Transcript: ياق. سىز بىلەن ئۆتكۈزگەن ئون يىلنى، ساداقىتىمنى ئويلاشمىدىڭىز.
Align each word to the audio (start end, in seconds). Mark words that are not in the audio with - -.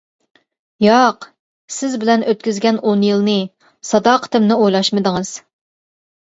ياق. 0.85 1.27
سىز 1.75 1.99
بىلەن 2.05 2.25
ئۆتكۈزگەن 2.33 2.81
ئون 2.81 3.05
يىلنى، 3.11 3.37
ساداقىتىمنى 3.93 4.61
ئويلاشمىدىڭىز. 4.61 5.39